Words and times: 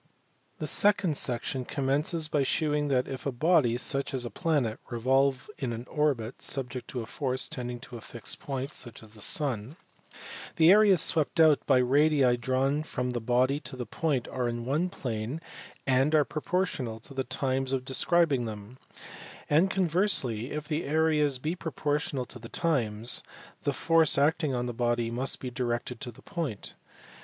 The 0.57 0.65
second 0.65 1.15
section 1.15 1.63
commences 1.63 2.27
by 2.27 2.41
shewing 2.41 2.87
that, 2.87 3.07
if 3.07 3.27
a 3.27 3.31
body 3.31 3.77
(such 3.77 4.15
as 4.15 4.25
a 4.25 4.31
planet) 4.31 4.79
revolve 4.89 5.47
in 5.59 5.71
an 5.73 5.85
orbit 5.89 6.41
subject 6.41 6.87
to 6.87 7.01
a 7.01 7.05
force 7.05 7.47
tending 7.47 7.79
to 7.81 7.97
a 7.97 8.01
fixed 8.01 8.39
point 8.39 8.73
(such 8.73 9.03
as 9.03 9.09
the 9.09 9.21
sun), 9.21 9.75
the 10.55 10.71
areas 10.71 11.01
swept^o.uJLJt 11.01 11.57
yJ^dii 11.67 12.39
drawja.4foca 12.39 13.13
fee 13.13 13.19
body 13.19 13.59
t 13.59 13.77
the 13.77 13.85
pom^rejrj^pjia 13.85 14.89
plaiie 14.89 15.39
and 15.85 16.15
are 16.15 16.25
p/ojgortional 16.25 16.99
to 17.03 17.13
the 17.13 17.23
times_of 17.23 17.81
jles 17.83 18.45
them; 18.47 18.79
and 19.51 19.69
conversely, 19.69 20.49
if 20.51 20.67
the 20.67 20.83
areas 20.83 21.37
be 21.37 21.53
proportional 21.53 22.25
to 22.25 22.39
the 22.39 22.49
times, 22.49 23.21
the 23.61 23.71
force 23.71 24.17
acting 24.17 24.55
on 24.55 24.65
the 24.65 24.73
body 24.73 25.11
musf 25.11 25.37
be 25.39 25.51
directed: 25.51 25.99
ttr 26.01 26.11
the 26.15 26.23
point. 26.23 26.73